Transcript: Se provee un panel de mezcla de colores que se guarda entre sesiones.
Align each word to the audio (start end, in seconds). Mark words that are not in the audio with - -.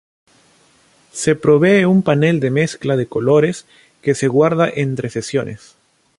Se 1.11 1.35
provee 1.35 1.85
un 1.85 2.01
panel 2.01 2.39
de 2.39 2.49
mezcla 2.49 2.97
de 2.97 3.05
colores 3.05 3.67
que 4.01 4.15
se 4.15 4.27
guarda 4.27 4.67
entre 4.67 5.11
sesiones. 5.11 5.75